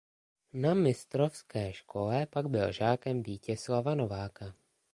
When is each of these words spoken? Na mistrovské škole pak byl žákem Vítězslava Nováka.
Na 0.53 0.73
mistrovské 0.73 1.73
škole 1.73 2.25
pak 2.25 2.45
byl 2.49 2.71
žákem 2.71 3.23
Vítězslava 3.23 3.95
Nováka. 3.95 4.53